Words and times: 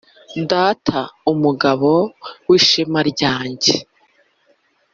data 0.51 0.99
mugabo 1.43 1.91
w’ishema 2.49 2.99
rya 3.11 3.33
njye 3.49 3.75